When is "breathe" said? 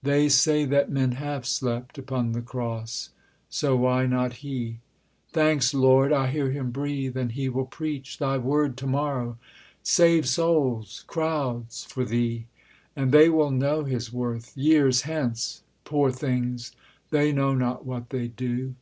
6.70-7.16